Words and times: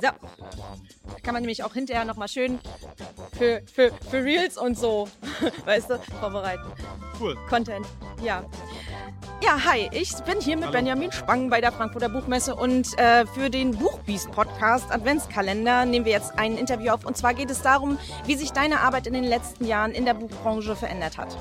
So. 0.00 0.08
Kann 1.22 1.34
man 1.34 1.42
nämlich 1.42 1.64
auch 1.64 1.74
hinterher 1.74 2.04
nochmal 2.04 2.28
schön 2.28 2.58
für, 3.36 3.62
für, 3.72 3.92
für 4.10 4.24
Reels 4.24 4.56
und 4.56 4.78
so, 4.78 5.08
weißt 5.64 5.90
du, 5.90 5.98
vorbereiten. 6.20 6.64
Cool. 7.20 7.36
Content. 7.48 7.86
Ja. 8.22 8.44
Ja, 9.42 9.62
hi, 9.64 9.88
ich 9.92 10.14
bin 10.24 10.40
hier 10.40 10.56
mit 10.56 10.66
Hallo. 10.66 10.78
Benjamin 10.78 11.12
Spang 11.12 11.50
bei 11.50 11.60
der 11.60 11.70
Frankfurter 11.70 12.08
Buchmesse 12.08 12.54
und 12.54 12.98
äh, 12.98 13.26
für 13.26 13.50
den 13.50 13.76
Buchbiest 13.76 14.30
Podcast 14.32 14.90
Adventskalender 14.90 15.84
nehmen 15.84 16.04
wir 16.04 16.12
jetzt 16.12 16.38
ein 16.38 16.56
Interview 16.56 16.92
auf. 16.92 17.04
Und 17.04 17.16
zwar 17.16 17.34
geht 17.34 17.50
es 17.50 17.60
darum, 17.60 17.98
wie 18.24 18.34
sich 18.34 18.52
deine 18.52 18.80
Arbeit 18.80 19.06
in 19.06 19.12
den 19.12 19.24
letzten 19.24 19.66
Jahren 19.66 19.92
in 19.92 20.04
der 20.04 20.14
Buchbranche 20.14 20.74
verändert 20.74 21.18
hat. 21.18 21.36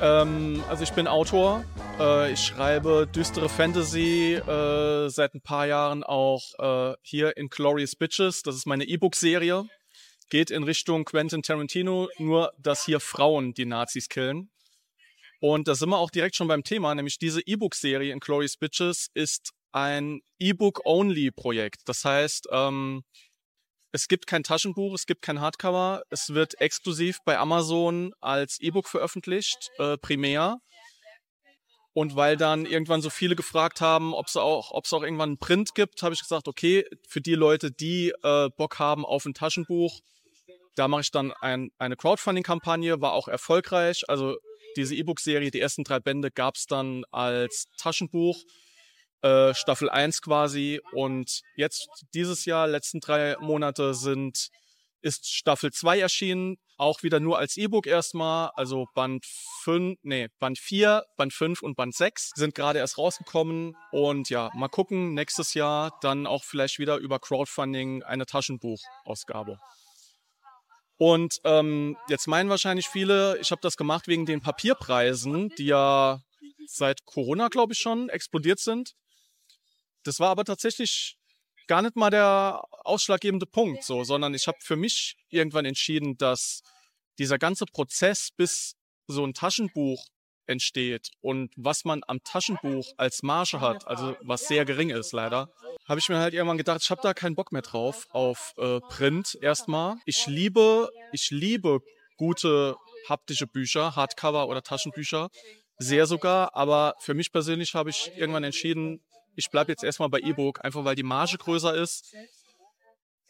Ähm, 0.00 0.62
also 0.68 0.82
ich 0.82 0.92
bin 0.92 1.08
Autor. 1.08 1.64
Äh, 1.98 2.32
ich 2.32 2.40
schreibe 2.40 3.06
düstere 3.06 3.48
Fantasy 3.48 4.34
äh, 4.34 5.08
seit 5.08 5.34
ein 5.34 5.40
paar 5.40 5.66
Jahren 5.66 6.04
auch 6.04 6.42
äh, 6.58 6.96
hier 7.02 7.36
in 7.36 7.48
Glorious 7.48 7.96
Bitches. 7.96 8.42
Das 8.42 8.54
ist 8.54 8.66
meine 8.66 8.84
E-Book-Serie. 8.84 9.64
Geht 10.28 10.50
in 10.50 10.62
Richtung 10.64 11.04
Quentin 11.04 11.42
Tarantino, 11.42 12.08
nur 12.18 12.52
dass 12.58 12.84
hier 12.84 13.00
Frauen 13.00 13.54
die 13.54 13.64
Nazis 13.64 14.08
killen. 14.08 14.50
Und 15.40 15.68
da 15.68 15.74
sind 15.74 15.88
wir 15.88 15.98
auch 15.98 16.10
direkt 16.10 16.36
schon 16.36 16.48
beim 16.48 16.64
Thema, 16.64 16.94
nämlich 16.94 17.18
diese 17.18 17.40
E-Book-Serie 17.40 18.12
in 18.12 18.20
Glorious 18.20 18.56
Bitches 18.56 19.08
ist 19.14 19.52
ein 19.72 20.20
E-Book-Only-Projekt. 20.38 21.82
Das 21.86 22.04
heißt, 22.04 22.48
ähm, 22.50 23.04
es 23.92 24.08
gibt 24.08 24.26
kein 24.26 24.42
Taschenbuch, 24.42 24.94
es 24.94 25.06
gibt 25.06 25.22
kein 25.22 25.40
Hardcover. 25.40 26.02
Es 26.10 26.34
wird 26.34 26.60
exklusiv 26.60 27.18
bei 27.24 27.38
Amazon 27.38 28.12
als 28.20 28.58
E-Book 28.60 28.88
veröffentlicht, 28.88 29.70
äh, 29.78 29.96
primär. 29.96 30.58
Und 31.96 32.14
weil 32.14 32.36
dann 32.36 32.66
irgendwann 32.66 33.00
so 33.00 33.08
viele 33.08 33.36
gefragt 33.36 33.80
haben, 33.80 34.12
ob 34.12 34.26
es 34.26 34.36
auch, 34.36 34.70
ob 34.70 34.84
es 34.84 34.92
auch 34.92 35.02
irgendwann 35.02 35.30
einen 35.30 35.38
Print 35.38 35.74
gibt, 35.74 36.02
habe 36.02 36.12
ich 36.12 36.20
gesagt, 36.20 36.46
okay, 36.46 36.84
für 37.08 37.22
die 37.22 37.34
Leute, 37.34 37.72
die 37.72 38.12
äh, 38.22 38.50
Bock 38.54 38.78
haben 38.78 39.06
auf 39.06 39.24
ein 39.24 39.32
Taschenbuch, 39.32 40.02
da 40.74 40.88
mache 40.88 41.00
ich 41.00 41.10
dann 41.10 41.32
ein, 41.40 41.70
eine 41.78 41.96
Crowdfunding-Kampagne, 41.96 43.00
war 43.00 43.14
auch 43.14 43.28
erfolgreich. 43.28 44.04
Also 44.08 44.36
diese 44.76 44.94
E-Book-Serie, 44.94 45.50
die 45.50 45.58
ersten 45.58 45.84
drei 45.84 45.98
Bände 45.98 46.30
gab 46.30 46.56
es 46.56 46.66
dann 46.66 47.06
als 47.12 47.64
Taschenbuch, 47.78 48.42
äh, 49.22 49.54
Staffel 49.54 49.88
1 49.88 50.20
quasi. 50.20 50.82
Und 50.92 51.40
jetzt 51.56 51.88
dieses 52.12 52.44
Jahr, 52.44 52.66
letzten 52.68 53.00
drei 53.00 53.38
Monate 53.40 53.94
sind, 53.94 54.50
ist 55.06 55.32
Staffel 55.32 55.72
2 55.72 56.00
erschienen, 56.00 56.56
auch 56.78 57.04
wieder 57.04 57.20
nur 57.20 57.38
als 57.38 57.56
E-Book 57.56 57.86
erstmal. 57.86 58.50
Also 58.54 58.86
Band 58.92 59.24
5, 59.62 59.98
nee, 60.02 60.28
Band 60.40 60.58
4, 60.58 61.04
Band 61.16 61.32
5 61.32 61.62
und 61.62 61.76
Band 61.76 61.94
6 61.94 62.32
sind 62.34 62.56
gerade 62.56 62.80
erst 62.80 62.98
rausgekommen. 62.98 63.76
Und 63.92 64.28
ja, 64.30 64.50
mal 64.54 64.68
gucken, 64.68 65.14
nächstes 65.14 65.54
Jahr 65.54 65.96
dann 66.00 66.26
auch 66.26 66.42
vielleicht 66.42 66.80
wieder 66.80 66.96
über 66.96 67.20
Crowdfunding 67.20 68.02
eine 68.02 68.26
Taschenbuchausgabe. 68.26 69.58
Und 70.98 71.38
ähm, 71.44 71.96
jetzt 72.08 72.26
meinen 72.26 72.50
wahrscheinlich 72.50 72.88
viele, 72.88 73.38
ich 73.38 73.52
habe 73.52 73.60
das 73.62 73.76
gemacht 73.76 74.08
wegen 74.08 74.26
den 74.26 74.40
Papierpreisen, 74.40 75.50
die 75.50 75.66
ja 75.66 76.20
seit 76.66 77.04
Corona, 77.04 77.46
glaube 77.46 77.74
ich, 77.74 77.78
schon 77.78 78.08
explodiert 78.08 78.58
sind. 78.58 78.94
Das 80.02 80.18
war 80.18 80.30
aber 80.30 80.44
tatsächlich 80.44 81.16
gar 81.66 81.82
nicht 81.82 81.96
mal 81.96 82.10
der 82.10 82.62
ausschlaggebende 82.84 83.46
Punkt, 83.46 83.82
so, 83.82 84.04
sondern 84.04 84.34
ich 84.34 84.46
habe 84.46 84.58
für 84.60 84.76
mich 84.76 85.16
irgendwann 85.28 85.64
entschieden, 85.64 86.16
dass 86.16 86.62
dieser 87.18 87.38
ganze 87.38 87.66
Prozess, 87.66 88.30
bis 88.36 88.74
so 89.06 89.24
ein 89.24 89.34
Taschenbuch 89.34 90.06
entsteht 90.46 91.10
und 91.20 91.52
was 91.56 91.84
man 91.84 92.02
am 92.06 92.22
Taschenbuch 92.22 92.92
als 92.96 93.22
Marge 93.22 93.60
hat, 93.60 93.86
also 93.86 94.16
was 94.22 94.46
sehr 94.46 94.64
gering 94.64 94.90
ist 94.90 95.12
leider, 95.12 95.50
habe 95.88 96.00
ich 96.00 96.08
mir 96.08 96.18
halt 96.18 96.34
irgendwann 96.34 96.58
gedacht, 96.58 96.82
ich 96.82 96.90
habe 96.90 97.00
da 97.02 97.14
keinen 97.14 97.34
Bock 97.34 97.52
mehr 97.52 97.62
drauf 97.62 98.06
auf 98.10 98.54
äh, 98.56 98.80
Print 98.80 99.36
erstmal. 99.40 99.96
Ich 100.04 100.26
liebe, 100.26 100.88
ich 101.12 101.30
liebe 101.30 101.80
gute 102.16 102.76
haptische 103.08 103.46
Bücher, 103.46 103.94
Hardcover 103.96 104.48
oder 104.48 104.62
Taschenbücher, 104.62 105.28
sehr 105.78 106.06
sogar, 106.06 106.54
aber 106.54 106.94
für 107.00 107.14
mich 107.14 107.32
persönlich 107.32 107.74
habe 107.74 107.90
ich 107.90 108.10
irgendwann 108.16 108.44
entschieden, 108.44 109.02
ich 109.36 109.50
bleibe 109.50 109.72
jetzt 109.72 109.84
erstmal 109.84 110.08
bei 110.08 110.20
E-Book, 110.20 110.64
einfach 110.64 110.84
weil 110.84 110.96
die 110.96 111.02
Marge 111.02 111.38
größer 111.38 111.74
ist. 111.74 112.14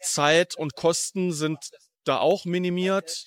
Zeit 0.01 0.57
und 0.57 0.75
Kosten 0.75 1.31
sind 1.33 1.57
da 2.03 2.19
auch 2.19 2.45
minimiert. 2.45 3.25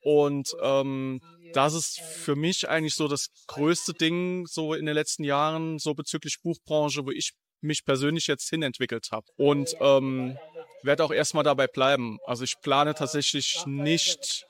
Und 0.00 0.54
ähm, 0.62 1.20
das 1.52 1.74
ist 1.74 2.00
für 2.00 2.36
mich 2.36 2.68
eigentlich 2.68 2.94
so 2.94 3.08
das 3.08 3.28
größte 3.46 3.94
Ding 3.94 4.46
so 4.46 4.74
in 4.74 4.86
den 4.86 4.94
letzten 4.94 5.24
Jahren, 5.24 5.78
so 5.78 5.94
bezüglich 5.94 6.40
Buchbranche, 6.42 7.04
wo 7.04 7.10
ich 7.10 7.32
mich 7.60 7.84
persönlich 7.84 8.26
jetzt 8.26 8.48
hinentwickelt 8.48 9.08
habe. 9.10 9.26
Und 9.36 9.74
ähm, 9.80 10.38
werde 10.82 11.04
auch 11.04 11.10
erstmal 11.10 11.44
dabei 11.44 11.66
bleiben. 11.66 12.18
Also 12.26 12.44
ich 12.44 12.60
plane 12.60 12.94
tatsächlich 12.94 13.64
nicht, 13.66 14.46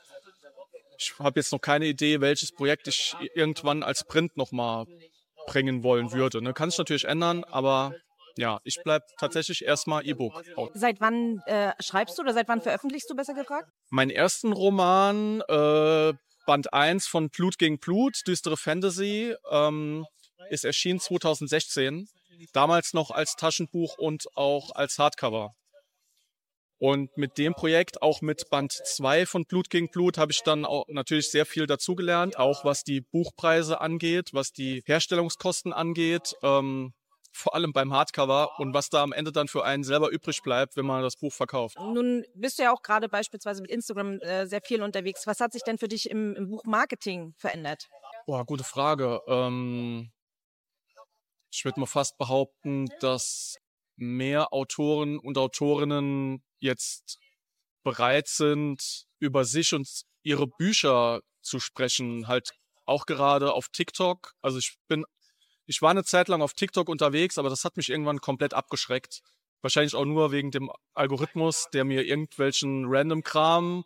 ich 0.99 1.19
habe 1.19 1.41
jetzt 1.41 1.53
noch 1.53 1.61
keine 1.61 1.87
Idee, 1.87 2.21
welches 2.21 2.53
Projekt 2.53 2.89
ich 2.89 3.15
irgendwann 3.35 3.83
als 3.83 4.05
Print 4.05 4.37
nochmal 4.37 4.87
bringen 5.49 5.83
wollen 5.83 6.13
würde. 6.13 6.43
Ne? 6.43 6.53
Kann 6.53 6.71
sich 6.71 6.79
natürlich 6.79 7.05
ändern, 7.07 7.45
aber 7.45 7.95
ja, 8.37 8.61
ich 8.63 8.81
bleibe 8.85 9.05
tatsächlich 9.19 9.65
erstmal 9.65 10.07
E-Book. 10.07 10.45
Seit 10.75 11.01
wann 11.01 11.43
äh, 11.47 11.73
schreibst 11.81 12.17
du 12.19 12.23
oder 12.23 12.33
seit 12.33 12.49
wann 12.49 12.63
veröffentlichst 12.63 13.11
du, 13.11 13.17
besser 13.17 13.35
gefragt? 13.35 13.69
Mein 13.91 14.11
ersten 14.11 14.53
Roman, 14.53 15.41
äh, 15.49 16.13
Band 16.47 16.73
1 16.73 17.09
von 17.09 17.31
Blut 17.31 17.59
gegen 17.59 17.79
Blut, 17.79 18.23
düstere 18.27 18.57
Fantasy, 18.57 19.35
ähm, 19.51 20.07
ist 20.51 20.65
erschienen 20.65 21.01
2016. 21.01 22.09
Damals 22.53 22.95
noch 22.95 23.11
als 23.11 23.35
Taschenbuch 23.35 23.99
und 23.99 24.27
auch 24.37 24.75
als 24.75 24.99
Hardcover. 24.99 25.55
Und 26.79 27.17
mit 27.17 27.39
dem 27.39 27.55
Projekt, 27.55 28.03
auch 28.03 28.21
mit 28.21 28.51
Band 28.51 28.73
2 28.73 29.27
von 29.27 29.45
Blut 29.45 29.69
gegen 29.69 29.89
Blut, 29.91 30.17
habe 30.17 30.31
ich 30.31 30.43
dann 30.43 30.65
auch 30.65 30.85
natürlich 30.89 31.31
sehr 31.31 31.45
viel 31.45 31.67
dazugelernt, 31.67 32.39
auch 32.39 32.65
was 32.65 32.85
die 32.85 33.01
Buchpreise 33.01 33.81
angeht, 33.81 34.33
was 34.33 34.53
die 34.53 34.83
Herstellungskosten 34.87 35.73
angeht, 35.73 36.37
ähm, 36.43 36.95
vor 37.33 37.55
allem 37.55 37.73
beim 37.73 37.93
Hardcover 37.93 38.59
und 38.59 38.75
was 38.75 38.91
da 38.91 39.03
am 39.03 39.13
Ende 39.13 39.33
dann 39.33 39.49
für 39.49 39.65
einen 39.65 39.83
selber 39.83 40.11
übrig 40.11 40.43
bleibt, 40.43 40.77
wenn 40.77 40.87
man 40.87 41.03
das 41.03 41.17
Buch 41.17 41.33
verkauft. 41.33 41.77
Nun 41.79 42.25
bist 42.35 42.59
du 42.59 42.63
ja 42.63 42.73
auch 42.73 42.83
gerade 42.83 43.09
beispielsweise 43.09 43.61
mit 43.61 43.71
Instagram 43.71 44.21
äh, 44.21 44.47
sehr 44.47 44.61
viel 44.63 44.83
unterwegs. 44.83 45.27
Was 45.27 45.41
hat 45.41 45.53
sich 45.53 45.63
denn 45.63 45.79
für 45.79 45.89
dich 45.89 46.11
im, 46.11 46.35
im 46.37 46.49
Buchmarketing 46.49 47.35
verändert? 47.37 47.89
Boah, 48.27 48.45
gute 48.45 48.65
Frage. 48.65 49.21
Ähm, 49.27 50.11
ich 51.51 51.65
würde 51.65 51.81
mal 51.81 51.87
fast 51.87 52.19
behaupten, 52.19 52.87
dass 53.01 53.57
mehr 53.97 54.53
Autoren 54.53 55.19
und 55.19 55.39
Autorinnen 55.39 56.43
jetzt 56.61 57.19
bereit 57.83 58.29
sind, 58.29 59.07
über 59.19 59.45
sich 59.45 59.75
und 59.75 59.89
ihre 60.23 60.47
Bücher 60.47 61.21
zu 61.43 61.61
sprechen, 61.61 62.29
halt 62.29 62.51
auch 62.85 63.07
gerade 63.07 63.53
auf 63.53 63.69
TikTok. 63.69 64.35
Also 64.43 64.59
ich 64.59 64.77
bin, 64.89 65.05
ich 65.67 65.83
war 65.83 65.91
eine 65.91 66.05
Zeit 66.05 66.29
lang 66.29 66.43
auf 66.43 66.55
TikTok 66.55 66.89
unterwegs, 66.89 67.39
aber 67.39 67.51
das 67.51 67.65
hat 67.65 67.77
mich 67.77 67.89
irgendwann 67.89 68.21
komplett 68.21 68.55
abgeschreckt. 68.55 69.23
Wahrscheinlich 69.61 69.95
auch 69.95 70.05
nur 70.05 70.33
wegen 70.33 70.51
dem 70.51 70.71
Algorithmus, 70.95 71.69
der 71.73 71.85
mir 71.85 72.05
irgendwelchen 72.05 72.85
random 72.87 73.23
Kram 73.23 73.85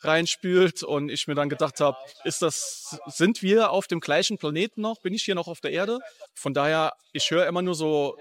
reinspült 0.00 0.82
und 0.82 1.08
ich 1.08 1.26
mir 1.26 1.34
dann 1.34 1.48
gedacht 1.48 1.80
habe, 1.80 1.96
ist 2.24 2.42
das, 2.42 2.98
sind 3.06 3.42
wir 3.42 3.70
auf 3.70 3.86
dem 3.86 4.00
gleichen 4.00 4.38
Planeten 4.38 4.82
noch? 4.82 5.00
Bin 5.00 5.14
ich 5.14 5.22
hier 5.22 5.34
noch 5.34 5.48
auf 5.48 5.60
der 5.60 5.70
Erde? 5.70 5.98
Von 6.34 6.52
daher, 6.52 6.92
ich 7.12 7.30
höre 7.30 7.46
immer 7.46 7.62
nur 7.62 7.74
so 7.74 8.16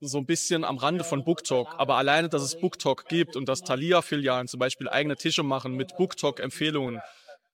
so 0.00 0.18
ein 0.18 0.26
bisschen 0.26 0.64
am 0.64 0.78
Rande 0.78 1.04
von 1.04 1.24
BookTalk. 1.24 1.74
Aber 1.78 1.96
alleine, 1.96 2.28
dass 2.28 2.42
es 2.42 2.58
BookTalk 2.58 3.08
gibt 3.08 3.36
und 3.36 3.48
dass 3.48 3.62
Thalia-Filialen 3.62 4.48
zum 4.48 4.58
Beispiel 4.58 4.88
eigene 4.88 5.16
Tische 5.16 5.42
machen 5.42 5.74
mit 5.74 5.96
BookTalk-Empfehlungen, 5.96 7.00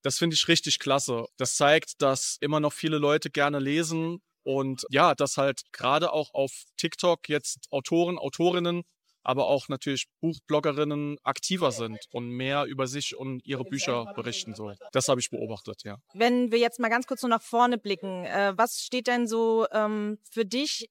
das 0.02 0.18
finde 0.18 0.34
ich 0.34 0.48
richtig 0.48 0.78
klasse. 0.78 1.26
Das 1.36 1.56
zeigt, 1.56 2.02
dass 2.02 2.36
immer 2.40 2.60
noch 2.60 2.72
viele 2.72 2.98
Leute 2.98 3.30
gerne 3.30 3.60
lesen 3.60 4.20
und 4.42 4.84
ja, 4.90 5.14
dass 5.14 5.36
halt 5.36 5.62
gerade 5.72 6.12
auch 6.12 6.34
auf 6.34 6.64
TikTok 6.76 7.28
jetzt 7.28 7.68
Autoren, 7.70 8.18
Autorinnen 8.18 8.82
aber 9.22 9.46
auch 9.46 9.68
natürlich 9.68 10.06
Buchbloggerinnen 10.20 11.18
aktiver 11.22 11.72
sind 11.72 11.98
und 12.10 12.28
mehr 12.28 12.64
über 12.64 12.86
sich 12.86 13.16
und 13.16 13.44
ihre 13.44 13.64
Bücher 13.64 14.12
berichten. 14.14 14.54
So. 14.54 14.72
Das 14.92 15.08
habe 15.08 15.20
ich 15.20 15.30
beobachtet, 15.30 15.82
ja. 15.84 15.96
Wenn 16.14 16.50
wir 16.50 16.58
jetzt 16.58 16.80
mal 16.80 16.88
ganz 16.88 17.06
kurz 17.06 17.22
nur 17.22 17.30
nach 17.30 17.42
vorne 17.42 17.78
blicken, 17.78 18.24
äh, 18.24 18.52
was 18.56 18.80
steht 18.82 19.06
denn 19.06 19.26
so 19.26 19.66
ähm, 19.72 20.18
für 20.30 20.44
dich 20.44 20.90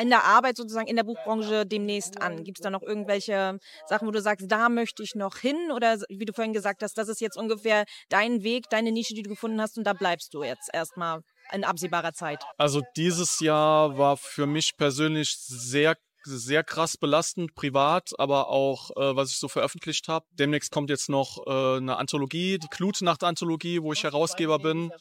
in 0.00 0.10
der 0.10 0.24
Arbeit 0.24 0.56
sozusagen 0.56 0.88
in 0.88 0.96
der 0.96 1.04
Buchbranche 1.04 1.66
demnächst 1.66 2.20
an? 2.20 2.44
Gibt 2.44 2.58
es 2.58 2.62
da 2.62 2.70
noch 2.70 2.82
irgendwelche 2.82 3.58
Sachen, 3.86 4.06
wo 4.06 4.12
du 4.12 4.20
sagst, 4.20 4.46
da 4.50 4.68
möchte 4.68 5.02
ich 5.02 5.14
noch 5.14 5.36
hin? 5.36 5.70
Oder 5.74 5.98
wie 6.08 6.24
du 6.24 6.32
vorhin 6.32 6.52
gesagt 6.52 6.82
hast, 6.82 6.98
das 6.98 7.08
ist 7.08 7.20
jetzt 7.20 7.36
ungefähr 7.36 7.84
dein 8.08 8.42
Weg, 8.42 8.68
deine 8.70 8.92
Nische, 8.92 9.14
die 9.14 9.22
du 9.22 9.30
gefunden 9.30 9.60
hast 9.60 9.78
und 9.78 9.84
da 9.84 9.92
bleibst 9.92 10.34
du 10.34 10.42
jetzt 10.42 10.70
erstmal 10.72 11.22
in 11.52 11.64
absehbarer 11.64 12.12
Zeit? 12.12 12.42
Also 12.56 12.82
dieses 12.96 13.40
Jahr 13.40 13.98
war 13.98 14.16
für 14.16 14.46
mich 14.46 14.76
persönlich 14.76 15.36
sehr 15.38 15.96
sehr 16.24 16.64
krass 16.64 16.96
belastend, 16.96 17.54
privat, 17.54 18.10
aber 18.18 18.48
auch, 18.48 18.90
äh, 18.96 19.16
was 19.16 19.30
ich 19.30 19.38
so 19.38 19.48
veröffentlicht 19.48 20.08
habe. 20.08 20.26
Demnächst 20.32 20.72
kommt 20.72 20.90
jetzt 20.90 21.08
noch 21.08 21.46
äh, 21.46 21.76
eine 21.78 21.96
Anthologie, 21.96 22.58
die 22.58 22.68
Klutnacht-Anthologie, 22.68 23.82
wo 23.82 23.92
ich 23.92 24.04
Herausgeber 24.04 24.58
bin. 24.58 24.92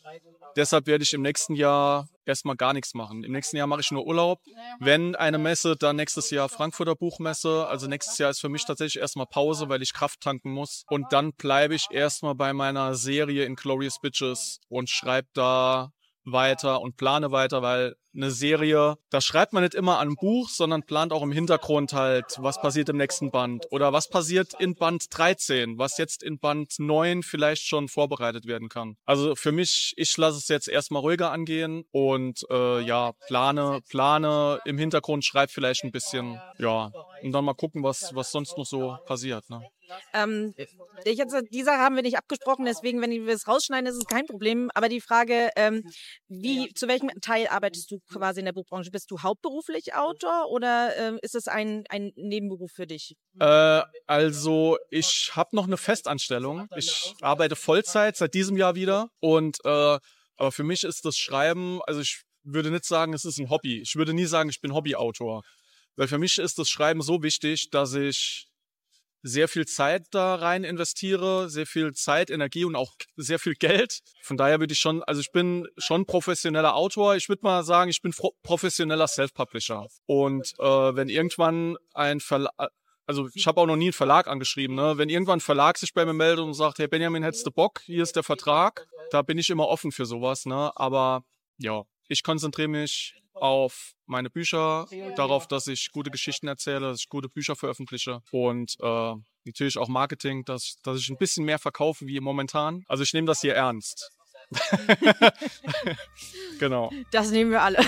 Deshalb 0.55 0.87
werde 0.87 1.03
ich 1.03 1.13
im 1.13 1.21
nächsten 1.21 1.55
Jahr 1.55 2.09
erstmal 2.25 2.55
gar 2.55 2.73
nichts 2.73 2.93
machen. 2.93 3.23
Im 3.23 3.31
nächsten 3.31 3.57
Jahr 3.57 3.67
mache 3.67 3.81
ich 3.81 3.91
nur 3.91 4.05
Urlaub. 4.05 4.41
Wenn 4.79 5.15
eine 5.15 5.37
Messe, 5.37 5.75
dann 5.75 5.95
nächstes 5.95 6.29
Jahr 6.29 6.49
Frankfurter 6.49 6.95
Buchmesse. 6.95 7.67
Also 7.67 7.87
nächstes 7.87 8.17
Jahr 8.17 8.29
ist 8.29 8.39
für 8.39 8.49
mich 8.49 8.65
tatsächlich 8.65 9.01
erstmal 9.01 9.27
Pause, 9.27 9.69
weil 9.69 9.81
ich 9.81 9.93
Kraft 9.93 10.21
tanken 10.21 10.51
muss. 10.51 10.83
Und 10.89 11.11
dann 11.11 11.33
bleibe 11.33 11.75
ich 11.75 11.87
erstmal 11.91 12.35
bei 12.35 12.53
meiner 12.53 12.95
Serie 12.95 13.45
in 13.45 13.55
Glorious 13.55 13.99
Bitches 13.99 14.59
und 14.69 14.89
schreibe 14.89 15.27
da 15.33 15.91
weiter 16.25 16.81
und 16.81 16.97
plane 16.97 17.31
weiter, 17.31 17.61
weil 17.61 17.95
eine 18.13 18.31
Serie, 18.31 18.97
da 19.09 19.21
schreibt 19.21 19.53
man 19.53 19.63
nicht 19.63 19.75
immer 19.75 19.99
an 19.99 20.09
ein 20.09 20.15
Buch, 20.15 20.49
sondern 20.49 20.83
plant 20.83 21.13
auch 21.13 21.21
im 21.21 21.31
Hintergrund 21.31 21.93
halt, 21.93 22.25
was 22.37 22.61
passiert 22.61 22.89
im 22.89 22.97
nächsten 22.97 23.31
Band 23.31 23.65
oder 23.71 23.93
was 23.93 24.09
passiert 24.09 24.53
in 24.59 24.75
Band 24.75 25.05
13, 25.09 25.77
was 25.77 25.97
jetzt 25.97 26.23
in 26.23 26.39
Band 26.39 26.73
9 26.79 27.23
vielleicht 27.23 27.63
schon 27.63 27.87
vorbereitet 27.87 28.45
werden 28.45 28.69
kann. 28.69 28.97
Also 29.05 29.35
für 29.35 29.51
mich, 29.51 29.93
ich 29.97 30.15
lasse 30.17 30.37
es 30.37 30.47
jetzt 30.47 30.67
erstmal 30.67 31.01
ruhiger 31.01 31.31
angehen 31.31 31.83
und 31.91 32.45
äh, 32.49 32.81
ja, 32.81 33.13
plane, 33.27 33.81
plane 33.89 34.59
im 34.65 34.77
Hintergrund, 34.77 35.25
schreibe 35.25 35.51
vielleicht 35.51 35.83
ein 35.83 35.91
bisschen, 35.91 36.39
ja, 36.57 36.91
und 37.21 37.31
dann 37.31 37.45
mal 37.45 37.53
gucken, 37.53 37.83
was, 37.83 38.11
was 38.13 38.31
sonst 38.31 38.57
noch 38.57 38.65
so 38.65 38.97
passiert. 39.05 39.49
Ne? 39.49 39.61
Ähm, 40.13 40.53
ich 41.05 41.17
jetzt, 41.17 41.35
die 41.51 41.63
Sache 41.63 41.79
haben 41.79 41.95
wir 41.95 42.03
nicht 42.03 42.17
abgesprochen, 42.17 42.65
deswegen, 42.65 43.01
wenn 43.01 43.11
wir 43.11 43.33
es 43.33 43.47
rausschneiden, 43.47 43.87
ist 43.87 43.97
es 43.97 44.05
kein 44.05 44.25
Problem. 44.25 44.69
Aber 44.73 44.89
die 44.89 45.01
Frage, 45.01 45.49
ähm, 45.55 45.83
wie, 46.27 46.73
zu 46.73 46.87
welchem 46.87 47.09
Teil 47.21 47.47
arbeitest 47.47 47.91
du 47.91 47.98
quasi 48.11 48.39
in 48.39 48.45
der 48.45 48.53
Buchbranche? 48.53 48.91
Bist 48.91 49.11
du 49.11 49.21
hauptberuflich 49.21 49.95
Autor 49.95 50.49
oder 50.49 50.95
ähm, 50.97 51.19
ist 51.21 51.35
es 51.35 51.47
ein, 51.47 51.83
ein 51.89 52.11
Nebenberuf 52.15 52.71
für 52.71 52.87
dich? 52.87 53.15
Äh, 53.39 53.81
also, 54.07 54.77
ich 54.89 55.31
habe 55.33 55.55
noch 55.55 55.67
eine 55.67 55.77
Festanstellung. 55.77 56.67
Ich 56.75 57.13
arbeite 57.21 57.55
Vollzeit 57.55 58.17
seit 58.17 58.33
diesem 58.33 58.57
Jahr 58.57 58.75
wieder 58.75 59.09
und 59.19 59.57
äh, 59.65 59.97
aber 60.39 60.51
für 60.53 60.63
mich 60.63 60.83
ist 60.83 61.03
das 61.03 61.17
Schreiben, 61.17 61.81
also 61.85 61.99
ich 61.99 62.23
würde 62.43 62.71
nicht 62.71 62.85
sagen, 62.85 63.13
es 63.13 63.25
ist 63.25 63.39
ein 63.39 63.49
Hobby. 63.49 63.81
Ich 63.81 63.95
würde 63.95 64.13
nie 64.13 64.25
sagen, 64.25 64.49
ich 64.49 64.61
bin 64.61 64.73
Hobbyautor. 64.73 65.43
Weil 65.97 66.07
für 66.07 66.17
mich 66.17 66.37
ist 66.37 66.57
das 66.57 66.69
Schreiben 66.69 67.01
so 67.01 67.21
wichtig, 67.23 67.69
dass 67.71 67.93
ich 67.93 68.48
sehr 69.21 69.47
viel 69.47 69.65
Zeit 69.65 70.07
da 70.11 70.35
rein 70.35 70.63
investiere, 70.63 71.49
sehr 71.49 71.65
viel 71.65 71.93
Zeit, 71.93 72.29
Energie 72.29 72.65
und 72.65 72.75
auch 72.75 72.93
sehr 73.15 73.39
viel 73.39 73.53
Geld. 73.53 73.99
Von 74.21 74.37
daher 74.37 74.59
würde 74.59 74.73
ich 74.73 74.79
schon, 74.79 75.03
also 75.03 75.21
ich 75.21 75.31
bin 75.31 75.67
schon 75.77 76.05
professioneller 76.05 76.75
Autor. 76.75 77.15
Ich 77.15 77.29
würde 77.29 77.43
mal 77.43 77.63
sagen, 77.63 77.89
ich 77.89 78.01
bin 78.01 78.13
professioneller 78.43 79.07
Self-Publisher. 79.07 79.87
Und 80.05 80.53
äh, 80.59 80.63
wenn 80.63 81.09
irgendwann 81.09 81.77
ein 81.93 82.19
Verlag, 82.19 82.51
also 83.05 83.27
ich 83.33 83.47
habe 83.47 83.59
auch 83.59 83.65
noch 83.65 83.75
nie 83.75 83.85
einen 83.85 83.93
Verlag 83.93 84.27
angeschrieben, 84.27 84.75
ne? 84.75 84.97
Wenn 84.97 85.09
irgendwann 85.09 85.37
ein 85.37 85.41
Verlag 85.41 85.79
sich 85.79 85.93
bei 85.93 86.05
mir 86.05 86.13
meldet 86.13 86.45
und 86.45 86.53
sagt, 86.53 86.77
hey 86.77 86.87
Benjamin, 86.87 87.23
hättest 87.23 87.45
du 87.45 87.51
Bock, 87.51 87.81
hier 87.85 88.03
ist 88.03 88.15
der 88.15 88.21
Vertrag, 88.21 88.87
da 89.09 89.23
bin 89.23 89.39
ich 89.39 89.49
immer 89.49 89.67
offen 89.67 89.91
für 89.91 90.05
sowas, 90.05 90.45
ne? 90.45 90.71
Aber 90.75 91.23
ja, 91.57 91.83
ich 92.07 92.21
konzentriere 92.21 92.67
mich 92.67 93.15
auf 93.41 93.93
meine 94.05 94.29
Bücher, 94.29 94.87
darauf, 95.15 95.47
dass 95.47 95.67
ich 95.67 95.91
gute 95.91 96.11
Geschichten 96.11 96.47
erzähle, 96.47 96.81
dass 96.81 97.01
ich 97.01 97.09
gute 97.09 97.29
Bücher 97.29 97.55
veröffentliche 97.55 98.21
und 98.31 98.75
äh, 98.81 99.13
natürlich 99.45 99.77
auch 99.77 99.87
Marketing, 99.87 100.43
dass, 100.45 100.77
dass 100.83 100.99
ich 100.99 101.09
ein 101.09 101.17
bisschen 101.17 101.45
mehr 101.45 101.59
verkaufe 101.59 102.05
wie 102.07 102.19
momentan. 102.19 102.83
Also 102.87 103.03
ich 103.03 103.13
nehme 103.13 103.27
das 103.27 103.41
hier 103.41 103.55
ernst. 103.55 104.11
genau. 106.59 106.91
Das 107.11 107.29
nehmen 107.29 107.51
wir 107.51 107.61
alle. 107.61 107.77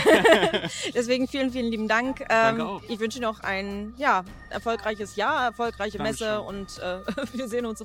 Deswegen 0.93 1.27
vielen, 1.27 1.51
vielen 1.51 1.71
lieben 1.71 1.87
Dank. 1.87 2.23
Ähm, 2.29 2.79
ich 2.87 2.99
wünsche 2.99 3.19
noch 3.19 3.39
ein 3.39 3.95
ja, 3.97 4.23
erfolgreiches 4.49 5.15
Jahr, 5.15 5.45
erfolgreiche 5.45 5.97
Dankeschön. 5.97 6.27
Messe 6.27 6.41
und 6.41 6.77
äh, 6.79 6.99
wir 7.37 7.47
sehen 7.47 7.65
uns. 7.65 7.83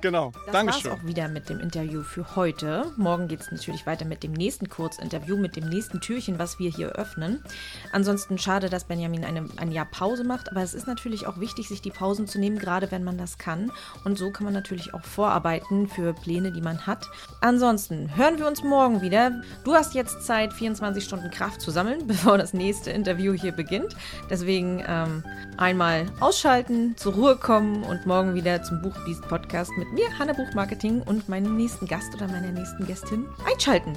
Genau. 0.00 0.32
Das 0.46 0.52
Dankeschön. 0.52 0.90
war's 0.90 1.00
auch 1.00 1.06
wieder 1.06 1.28
mit 1.28 1.50
dem 1.50 1.60
Interview 1.60 2.02
für 2.02 2.34
heute. 2.34 2.92
Morgen 2.96 3.28
geht 3.28 3.42
es 3.42 3.50
natürlich 3.50 3.86
weiter 3.86 4.06
mit 4.06 4.22
dem 4.22 4.32
nächsten 4.32 4.70
Kurzinterview, 4.70 5.36
mit 5.36 5.56
dem 5.56 5.68
nächsten 5.68 6.00
Türchen, 6.00 6.38
was 6.38 6.58
wir 6.58 6.70
hier 6.70 6.92
öffnen. 6.92 7.44
Ansonsten 7.92 8.38
schade, 8.38 8.70
dass 8.70 8.84
Benjamin 8.84 9.24
eine, 9.24 9.48
ein 9.56 9.70
Jahr 9.70 9.86
Pause 9.86 10.24
macht, 10.24 10.50
aber 10.50 10.62
es 10.62 10.72
ist 10.72 10.86
natürlich 10.86 11.26
auch 11.26 11.40
wichtig, 11.40 11.68
sich 11.68 11.82
die 11.82 11.90
Pausen 11.90 12.26
zu 12.26 12.38
nehmen, 12.38 12.58
gerade 12.58 12.90
wenn 12.90 13.04
man 13.04 13.18
das 13.18 13.36
kann. 13.36 13.70
Und 14.04 14.16
so 14.16 14.30
kann 14.30 14.44
man 14.44 14.54
natürlich 14.54 14.94
auch 14.94 15.04
vorarbeiten 15.04 15.88
für 15.88 16.14
Pläne, 16.14 16.52
die 16.52 16.62
man 16.62 16.86
hat. 16.86 17.10
Ansonsten 17.40 18.13
hören 18.16 18.38
wir 18.38 18.46
uns 18.46 18.62
morgen 18.62 19.02
wieder. 19.02 19.42
Du 19.64 19.74
hast 19.74 19.94
jetzt 19.94 20.22
Zeit, 20.24 20.52
24 20.52 21.04
Stunden 21.04 21.30
Kraft 21.30 21.60
zu 21.60 21.70
sammeln, 21.70 22.06
bevor 22.06 22.38
das 22.38 22.54
nächste 22.54 22.90
Interview 22.90 23.32
hier 23.32 23.52
beginnt. 23.52 23.96
Deswegen 24.30 24.82
ähm, 24.86 25.22
einmal 25.56 26.06
ausschalten, 26.20 26.96
zur 26.96 27.14
Ruhe 27.14 27.36
kommen 27.36 27.82
und 27.84 28.06
morgen 28.06 28.34
wieder 28.34 28.62
zum 28.62 28.82
Buchbiest 28.82 29.26
Podcast 29.28 29.72
mit 29.76 29.92
mir, 29.92 30.18
Hanne 30.18 30.34
Buchmarketing 30.34 31.02
und 31.02 31.28
meinem 31.28 31.56
nächsten 31.56 31.86
Gast 31.86 32.14
oder 32.14 32.28
meiner 32.28 32.52
nächsten 32.52 32.86
Gästin 32.86 33.26
einschalten. 33.50 33.92